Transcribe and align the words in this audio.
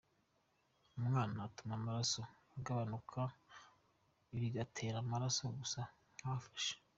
Umwuma 0.97 1.41
utuma 1.49 1.73
amaraso 1.79 2.21
agabanuka 2.57 3.19
bigatera 4.41 4.97
amaraso 4.99 5.41
gusa 5.59 5.81
nk’afashe. 6.17 6.73